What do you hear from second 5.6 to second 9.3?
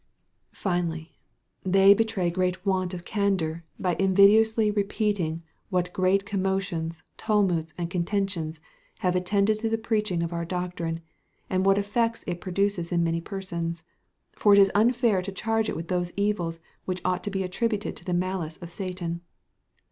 what great commotions, tumults, and contentions, have